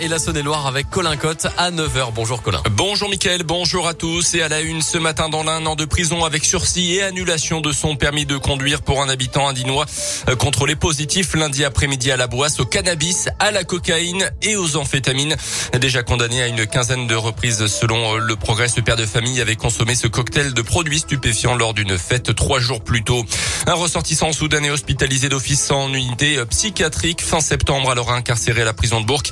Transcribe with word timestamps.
Et 0.00 0.08
la 0.08 0.18
Saône-et-Loire 0.18 0.66
avec 0.66 0.88
Colin 0.88 1.14
Cotte 1.18 1.46
à 1.58 1.70
9h. 1.70 2.14
Bonjour 2.14 2.40
Colin. 2.40 2.62
Bonjour 2.70 3.10
Mickaël, 3.10 3.42
bonjour 3.42 3.86
à 3.86 3.92
tous. 3.92 4.32
Et 4.32 4.40
à 4.40 4.48
la 4.48 4.62
une 4.62 4.80
ce 4.80 4.96
matin 4.96 5.28
dans 5.28 5.42
l'un 5.42 5.66
an 5.66 5.76
de 5.76 5.84
prison 5.84 6.24
avec 6.24 6.46
sursis 6.46 6.94
et 6.94 7.02
annulation 7.02 7.60
de 7.60 7.70
son 7.70 7.94
permis 7.94 8.24
de 8.24 8.38
conduire 8.38 8.80
pour 8.80 9.02
un 9.02 9.10
habitant 9.10 9.46
indinois 9.46 9.84
euh, 10.30 10.36
contrôlé 10.36 10.74
positif 10.74 11.34
lundi 11.34 11.66
après-midi 11.66 12.10
à 12.10 12.16
la 12.16 12.28
Boisse, 12.28 12.60
au 12.60 12.64
cannabis, 12.64 13.28
à 13.38 13.50
la 13.50 13.62
cocaïne 13.62 14.30
et 14.40 14.56
aux 14.56 14.76
amphétamines. 14.76 15.36
Déjà 15.78 16.02
condamné 16.02 16.40
à 16.40 16.46
une 16.46 16.66
quinzaine 16.66 17.06
de 17.06 17.14
reprises 17.14 17.66
selon 17.66 18.14
euh, 18.14 18.18
le 18.20 18.36
progrès, 18.36 18.68
ce 18.68 18.80
père 18.80 18.96
de 18.96 19.04
famille 19.04 19.38
avait 19.42 19.56
consommé 19.56 19.94
ce 19.94 20.06
cocktail 20.06 20.54
de 20.54 20.62
produits 20.62 21.00
stupéfiants 21.00 21.56
lors 21.56 21.74
d'une 21.74 21.98
fête 21.98 22.34
trois 22.34 22.58
jours 22.58 22.82
plus 22.82 23.04
tôt. 23.04 23.22
Un 23.66 23.74
ressortissant 23.74 24.32
soudanais 24.32 24.70
hospitalisé 24.70 25.28
d'office 25.28 25.70
en 25.70 25.92
unité 25.92 26.38
euh, 26.38 26.46
psychiatrique 26.46 27.22
fin 27.22 27.42
septembre 27.42 27.90
alors 27.90 28.10
incarcéré 28.12 28.62
à 28.62 28.64
la 28.64 28.72
prison 28.72 29.02
de 29.02 29.06
Bourg. 29.06 29.22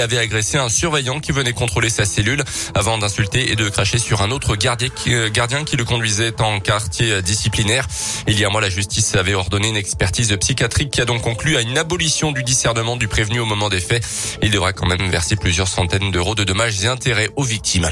Avait 0.00 0.18
agressé 0.18 0.58
un 0.58 0.68
surveillant 0.68 1.20
qui 1.20 1.32
venait 1.32 1.52
contrôler 1.52 1.90
sa 1.90 2.04
cellule 2.04 2.42
avant 2.74 2.98
d'insulter 2.98 3.50
et 3.50 3.56
de 3.56 3.68
cracher 3.68 3.98
sur 3.98 4.22
un 4.22 4.30
autre 4.30 4.56
gardien 4.56 4.88
qui, 4.88 5.14
euh, 5.14 5.30
gardien 5.30 5.64
qui 5.64 5.76
le 5.76 5.84
conduisait 5.84 6.32
en 6.40 6.60
quartier 6.60 7.22
disciplinaire. 7.22 7.86
Il 8.26 8.38
y 8.38 8.44
a 8.44 8.48
un 8.48 8.50
mois, 8.50 8.60
la 8.60 8.70
justice 8.70 9.14
avait 9.14 9.34
ordonné 9.34 9.68
une 9.68 9.76
expertise 9.76 10.34
psychiatrique 10.40 10.90
qui 10.90 11.00
a 11.00 11.04
donc 11.04 11.22
conclu 11.22 11.56
à 11.56 11.60
une 11.60 11.78
abolition 11.78 12.32
du 12.32 12.42
discernement 12.42 12.96
du 12.96 13.08
prévenu 13.08 13.40
au 13.40 13.46
moment 13.46 13.68
des 13.68 13.80
faits. 13.80 14.04
Il 14.42 14.50
devra 14.50 14.72
quand 14.72 14.86
même 14.86 15.10
verser 15.10 15.36
plusieurs 15.36 15.68
centaines 15.68 16.10
d'euros 16.10 16.34
de 16.34 16.44
dommages 16.44 16.84
et 16.84 16.88
intérêts 16.88 17.30
aux 17.36 17.44
victimes. 17.44 17.90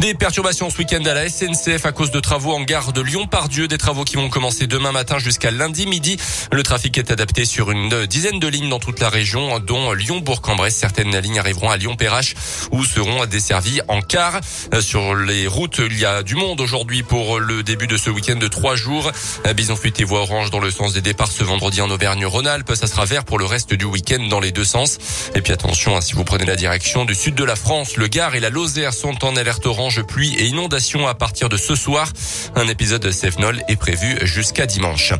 Des 0.00 0.14
perturbations 0.14 0.70
ce 0.70 0.78
week-end 0.78 1.04
à 1.04 1.14
la 1.14 1.28
SNCF 1.28 1.86
à 1.86 1.92
cause 1.92 2.10
de 2.10 2.20
travaux 2.20 2.52
en 2.52 2.62
gare 2.62 2.92
de 2.92 3.00
Lyon-Pardieu, 3.00 3.68
des 3.68 3.78
travaux 3.78 4.04
qui 4.04 4.16
vont 4.16 4.28
commencer 4.28 4.66
demain 4.66 4.92
matin 4.92 5.18
jusqu'à 5.18 5.50
lundi 5.50 5.86
midi. 5.86 6.16
Le 6.52 6.62
trafic 6.62 6.98
est 6.98 7.10
adapté 7.10 7.44
sur 7.44 7.70
une 7.70 8.06
dizaine 8.06 8.40
de 8.40 8.48
lignes 8.48 8.68
dans 8.68 8.78
toute 8.78 9.00
la 9.00 9.08
région, 9.08 9.58
dont 9.60 9.92
Lyon-Bourg-en-Bresse. 9.92 10.76
Certaines 10.76 11.16
lignes 11.18 11.40
arriveront 11.44 11.70
à 11.70 11.76
Lyon-Perrache 11.76 12.34
où 12.70 12.84
seront 12.84 13.26
desservies 13.26 13.82
en 13.88 14.00
car. 14.00 14.40
Sur 14.80 15.14
les 15.14 15.46
routes, 15.46 15.80
il 15.84 15.98
y 15.98 16.06
a 16.06 16.22
du 16.22 16.36
monde 16.36 16.60
aujourd'hui 16.60 17.02
pour 17.02 17.38
le 17.38 17.62
début 17.62 17.86
de 17.86 17.98
ce 17.98 18.08
week-end 18.08 18.36
de 18.36 18.48
trois 18.48 18.76
jours. 18.76 19.12
Bison 19.54 19.76
fuité 19.76 20.04
voie 20.04 20.20
orange 20.20 20.50
dans 20.50 20.58
le 20.58 20.70
sens 20.70 20.94
des 20.94 21.02
départs 21.02 21.30
ce 21.30 21.44
vendredi 21.44 21.82
en 21.82 21.90
Auvergne-Rhône-Alpes. 21.90 22.74
Ça 22.74 22.86
sera 22.86 23.04
vert 23.04 23.24
pour 23.24 23.38
le 23.38 23.44
reste 23.44 23.74
du 23.74 23.84
week-end 23.84 24.26
dans 24.30 24.40
les 24.40 24.52
deux 24.52 24.64
sens. 24.64 24.98
Et 25.34 25.42
puis 25.42 25.52
attention, 25.52 25.96
hein, 25.96 26.00
si 26.00 26.14
vous 26.14 26.24
prenez 26.24 26.46
la 26.46 26.56
direction 26.56 27.04
du 27.04 27.14
sud 27.14 27.34
de 27.34 27.44
la 27.44 27.56
France, 27.56 27.98
le 27.98 28.08
Gard 28.08 28.34
et 28.34 28.40
la 28.40 28.48
Lozère 28.48 28.94
sont 28.94 29.22
en 29.22 29.36
alerte 29.36 29.66
orange 29.66 30.02
pluie 30.02 30.34
et 30.38 30.46
inondation 30.46 31.06
à 31.06 31.14
partir 31.14 31.50
de 31.50 31.58
ce 31.58 31.74
soir. 31.74 32.10
Un 32.56 32.68
épisode 32.68 33.02
de 33.02 33.10
Cefnol 33.10 33.60
est 33.68 33.76
prévu 33.76 34.16
jusqu'à 34.22 34.64
dimanche. 34.64 35.12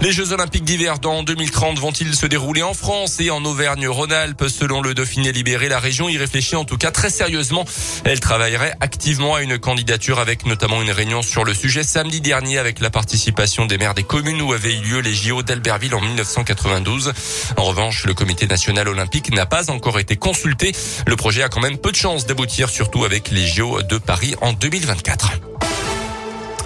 Les 0.00 0.12
Jeux 0.12 0.32
Olympiques 0.32 0.64
d'hiver 0.64 1.00
dans 1.00 1.24
2030 1.24 1.80
vont-ils 1.80 2.14
se 2.14 2.26
dérouler 2.26 2.62
en 2.62 2.74
France 2.74 3.18
et 3.18 3.30
en 3.30 3.44
Auvergne-Rhône-Alpes 3.44 4.44
Selon 4.48 4.80
le 4.80 4.94
Dauphiné 4.94 5.32
libéré, 5.32 5.68
la 5.72 5.80
région 5.80 6.10
y 6.10 6.18
réfléchit 6.18 6.54
en 6.54 6.66
tout 6.66 6.76
cas 6.76 6.90
très 6.90 7.08
sérieusement. 7.08 7.64
Elle 8.04 8.20
travaillerait 8.20 8.74
activement 8.80 9.36
à 9.36 9.42
une 9.42 9.58
candidature 9.58 10.18
avec 10.18 10.44
notamment 10.44 10.82
une 10.82 10.90
réunion 10.90 11.22
sur 11.22 11.44
le 11.44 11.54
sujet 11.54 11.82
samedi 11.82 12.20
dernier 12.20 12.58
avec 12.58 12.78
la 12.80 12.90
participation 12.90 13.64
des 13.64 13.78
maires 13.78 13.94
des 13.94 14.02
communes 14.02 14.42
où 14.42 14.52
avaient 14.52 14.74
eu 14.74 14.82
lieu 14.82 14.98
les 15.00 15.14
JO 15.14 15.42
d'Albertville 15.42 15.94
en 15.94 16.02
1992. 16.02 17.14
En 17.56 17.64
revanche, 17.64 18.04
le 18.04 18.12
comité 18.12 18.46
national 18.46 18.86
olympique 18.86 19.32
n'a 19.32 19.46
pas 19.46 19.70
encore 19.70 19.98
été 19.98 20.16
consulté. 20.16 20.72
Le 21.06 21.16
projet 21.16 21.42
a 21.42 21.48
quand 21.48 21.62
même 21.62 21.78
peu 21.78 21.90
de 21.90 21.96
chances 21.96 22.26
d'aboutir, 22.26 22.68
surtout 22.68 23.06
avec 23.06 23.30
les 23.30 23.46
JO 23.46 23.80
de 23.80 23.96
Paris 23.96 24.34
en 24.42 24.52
2024. 24.52 25.51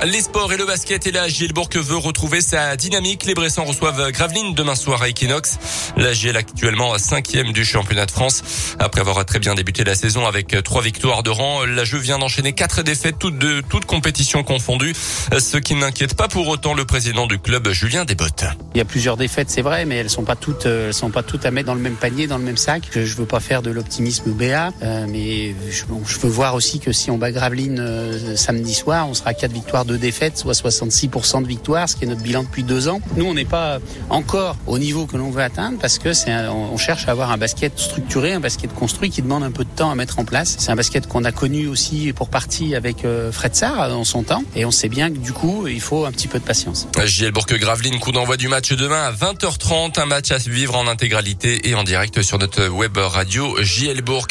Les 0.04 0.20
sports 0.20 0.52
et 0.52 0.58
le 0.58 0.66
basket 0.66 1.06
et 1.06 1.10
la 1.10 1.26
Gielbourg 1.26 1.70
veut 1.74 1.96
retrouver 1.96 2.42
sa 2.42 2.76
dynamique. 2.76 3.24
Les 3.24 3.34
Bressans 3.34 3.64
reçoivent 3.64 4.12
Gravelines 4.12 4.54
demain 4.54 4.74
soir 4.74 5.00
à 5.00 5.08
Equinox. 5.08 5.58
La 5.96 6.12
Giel 6.12 6.36
actuellement 6.36 6.98
cinquième 6.98 7.52
du 7.52 7.64
championnat 7.64 8.04
de 8.04 8.10
France. 8.10 8.42
Après 8.78 9.00
avoir 9.00 9.24
très 9.24 9.38
bien 9.38 9.54
débuté 9.54 9.84
la 9.84 9.94
saison 9.94 10.26
avec 10.26 10.54
trois 10.62 10.82
victoires 10.82 11.22
de 11.22 11.30
rang, 11.30 11.64
la 11.64 11.84
Jeu 11.84 11.96
vient 11.96 12.18
d'enchaîner 12.18 12.52
quatre 12.52 12.82
défaites, 12.82 13.18
toutes 13.18 13.38
de 13.38 13.62
toutes 13.62 13.86
compétitions 13.86 14.42
confondues. 14.42 14.94
Ce 15.38 15.56
qui 15.56 15.74
n'inquiète 15.74 16.14
pas 16.14 16.28
pour 16.28 16.46
autant 16.48 16.74
le 16.74 16.84
président 16.84 17.26
du 17.26 17.38
club, 17.38 17.70
Julien 17.70 18.04
Desbottes. 18.04 18.44
Il 18.74 18.78
y 18.78 18.82
a 18.82 18.84
plusieurs 18.84 19.16
défaites, 19.16 19.48
c'est 19.48 19.62
vrai, 19.62 19.86
mais 19.86 19.96
elles 19.96 20.10
sont 20.10 20.24
pas 20.24 20.36
toutes, 20.36 20.66
elles 20.66 20.92
sont 20.92 21.10
pas 21.10 21.22
toutes 21.22 21.46
à 21.46 21.50
mettre 21.50 21.68
dans 21.68 21.74
le 21.74 21.80
même 21.80 21.96
panier, 21.96 22.26
dans 22.26 22.38
le 22.38 22.44
même 22.44 22.58
sac. 22.58 22.82
Je, 22.92 23.16
veux 23.16 23.24
pas 23.24 23.40
faire 23.40 23.62
de 23.62 23.70
l'optimisme 23.70 24.30
BA, 24.32 24.72
euh, 24.82 25.06
mais 25.08 25.54
je, 25.70 26.18
veux 26.18 26.28
voir 26.28 26.54
aussi 26.54 26.80
que 26.80 26.92
si 26.92 27.10
on 27.10 27.16
bat 27.16 27.32
Gravelines 27.32 27.80
euh, 27.80 28.36
samedi 28.36 28.74
soir, 28.74 29.08
on 29.08 29.14
sera 29.14 29.30
à 29.30 29.34
quatre 29.34 29.52
victoires 29.52 29.85
de 29.86 29.96
défaites, 29.96 30.36
soit 30.36 30.52
66% 30.52 31.42
de 31.42 31.48
victoires, 31.48 31.88
ce 31.88 31.96
qui 31.96 32.04
est 32.04 32.08
notre 32.08 32.22
bilan 32.22 32.42
depuis 32.42 32.62
deux 32.62 32.88
ans. 32.88 33.00
Nous, 33.16 33.24
on 33.24 33.34
n'est 33.34 33.44
pas 33.44 33.78
encore 34.10 34.56
au 34.66 34.78
niveau 34.78 35.06
que 35.06 35.16
l'on 35.16 35.30
veut 35.30 35.42
atteindre 35.42 35.78
parce 35.80 35.98
que 35.98 36.12
c'est 36.12 36.32
on 36.48 36.76
cherche 36.76 37.08
à 37.08 37.12
avoir 37.12 37.30
un 37.30 37.38
basket 37.38 37.78
structuré, 37.78 38.32
un 38.32 38.40
basket 38.40 38.72
construit 38.72 39.10
qui 39.10 39.22
demande 39.22 39.42
un 39.42 39.50
peu 39.50 39.64
de 39.64 39.70
temps 39.70 39.90
à 39.90 39.94
mettre 39.94 40.18
en 40.18 40.24
place. 40.24 40.56
C'est 40.58 40.70
un 40.70 40.76
basket 40.76 41.06
qu'on 41.06 41.24
a 41.24 41.32
connu 41.32 41.66
aussi 41.66 42.12
pour 42.12 42.28
partie 42.28 42.74
avec 42.74 43.04
euh, 43.04 43.32
Fred 43.32 43.54
Sarr 43.54 43.88
dans 43.88 44.04
son 44.04 44.22
temps, 44.22 44.42
et 44.54 44.64
on 44.64 44.70
sait 44.70 44.88
bien 44.88 45.10
que 45.10 45.18
du 45.18 45.32
coup, 45.32 45.66
il 45.68 45.80
faut 45.80 46.04
un 46.04 46.12
petit 46.12 46.28
peu 46.28 46.38
de 46.38 46.44
patience. 46.44 46.86
Gielbourg 47.06 47.46
Gravelines, 47.46 47.98
coup 47.98 48.12
d'envoi 48.12 48.36
du 48.36 48.48
match 48.48 48.72
demain 48.72 49.02
à 49.04 49.12
20h30, 49.12 50.00
un 50.00 50.06
match 50.06 50.30
à 50.30 50.38
vivre 50.38 50.76
en 50.76 50.86
intégralité 50.86 51.68
et 51.68 51.74
en 51.74 51.84
direct 51.84 52.22
sur 52.22 52.38
notre 52.38 52.68
web 52.68 52.96
radio 52.96 53.56
Gielbourg. 53.62 54.26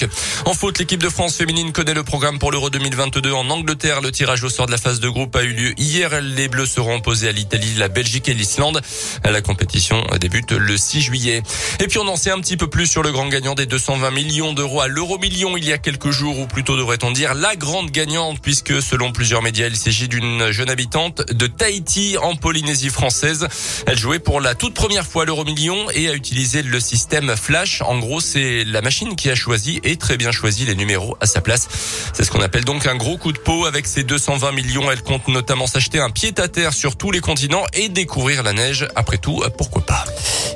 En 0.46 0.54
foot, 0.54 0.80
l'équipe 0.80 1.02
de 1.02 1.10
France 1.10 1.36
féminine 1.36 1.72
connaît 1.72 1.94
le 1.94 2.04
programme 2.04 2.40
pour 2.40 2.52
l'Euro 2.52 2.70
2022 2.70 3.32
en 3.32 3.50
Angleterre. 3.50 4.02
Le 4.02 4.12
tirage 4.12 4.44
au 4.44 4.50
sort 4.50 4.66
de 4.66 4.72
la 4.72 4.78
phase 4.78 5.00
de 5.00 5.10
groupe 5.10 5.36
a 5.36 5.44
eu 5.44 5.45
lieu 5.48 5.74
hier. 5.78 6.22
Les 6.22 6.48
Bleus 6.48 6.66
seront 6.66 6.96
opposés 6.96 7.30
à 7.30 7.32
l'Italie, 7.32 7.74
la 7.78 7.88
Belgique 7.88 8.30
et 8.30 8.34
l'Islande. 8.34 8.82
La 9.24 9.42
compétition 9.42 10.04
débute 10.20 10.52
le 10.52 10.78
6 10.78 11.02
juillet. 11.02 11.44
Et 11.80 11.88
puis 11.88 12.00
on 12.00 12.08
en 12.08 12.16
sait 12.16 12.32
un 12.32 12.40
petit 12.40 12.58
peu 12.58 12.68
plus 12.68 12.88
sur 12.88 13.04
le 13.04 13.12
grand 13.12 13.28
gagnant 13.28 13.56
des 13.56 13.66
220 13.66 14.12
millions 14.12 14.54
d'euros 14.54 14.82
à 14.82 14.88
l'euro 14.88 15.18
million 15.18 15.58
il 15.58 15.66
y 15.66 15.74
a 15.74 15.78
quelques 15.78 16.12
jours, 16.12 16.40
ou 16.40 16.48
plutôt 16.48 16.78
devrait-on 16.78 17.12
dire 17.12 17.34
la 17.34 17.56
grande 17.56 17.92
gagnante, 17.92 18.40
puisque 18.42 18.82
selon 18.82 19.12
plusieurs 19.12 19.42
médias, 19.42 19.68
il 19.68 19.76
s'agit 19.76 20.08
d'une 20.08 20.52
jeune 20.52 20.70
habitante 20.70 21.32
de 21.32 21.48
Tahiti 21.48 22.18
en 22.18 22.36
Polynésie 22.36 22.90
française. 22.90 23.48
Elle 23.88 23.98
jouait 23.98 24.20
pour 24.20 24.42
la 24.42 24.56
toute 24.56 24.74
première 24.74 25.06
fois 25.06 25.26
l'euro 25.26 25.44
million 25.44 25.90
et 25.92 26.10
a 26.10 26.14
utilisé 26.14 26.64
le 26.64 26.80
système 26.80 27.36
Flash. 27.36 27.82
En 27.82 28.00
gros, 28.00 28.20
c'est 28.20 28.64
la 28.64 28.82
machine 28.82 29.16
qui 29.16 29.30
a 29.30 29.36
choisi 29.36 29.80
et 29.84 29.98
très 29.98 30.18
bien 30.18 30.32
choisi 30.32 30.66
les 30.66 30.76
numéros 30.76 31.18
à 31.22 31.26
sa 31.26 31.42
place. 31.42 31.68
C'est 32.14 32.24
ce 32.24 32.32
qu'on 32.32 32.42
appelle 32.42 32.66
donc 32.66 32.86
un 32.86 32.96
gros 32.96 33.18
coup 33.18 33.32
de 33.32 33.38
peau. 33.38 33.66
Avec 33.66 33.88
ses 33.88 34.04
220 34.04 34.52
millions, 34.52 34.92
elle 34.92 35.02
compte 35.02 35.28
notamment 35.36 35.68
s'acheter 35.68 36.00
un 36.00 36.10
pied 36.10 36.34
à 36.38 36.48
terre 36.48 36.74
sur 36.74 36.96
tous 36.96 37.12
les 37.12 37.20
continents 37.20 37.66
et 37.74 37.90
découvrir 37.90 38.42
la 38.42 38.54
neige. 38.54 38.88
Après 38.96 39.18
tout, 39.18 39.44
pourquoi 39.58 39.86
pas? 39.86 40.06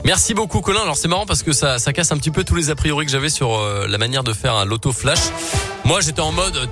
Merci 0.05 0.33
beaucoup 0.33 0.61
Colin. 0.61 0.81
Alors 0.81 0.95
c'est 0.95 1.09
marrant 1.09 1.25
parce 1.25 1.43
que 1.43 1.51
ça, 1.51 1.79
ça 1.79 1.91
casse 1.91 2.11
un 2.13 2.17
petit 2.17 2.31
peu 2.31 2.45
tous 2.45 2.55
les 2.55 2.69
a 2.69 2.75
priori 2.75 3.05
que 3.05 3.11
j'avais 3.11 3.29
sur 3.29 3.57
euh, 3.57 3.87
la 3.87 3.97
manière 3.97 4.23
de 4.23 4.31
faire 4.33 4.55
un 4.55 4.63
loto 4.63 4.93
flash. 4.93 5.19
Moi 5.83 5.99
j'étais 5.99 6.21
en 6.21 6.31
mode 6.31 6.67